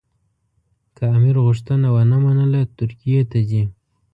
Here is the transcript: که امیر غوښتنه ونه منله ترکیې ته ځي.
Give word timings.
که 0.95 1.03
امیر 1.15 1.35
غوښتنه 1.45 1.87
ونه 1.93 2.17
منله 2.25 2.61
ترکیې 2.79 3.19
ته 3.31 3.39
ځي. 3.49 3.63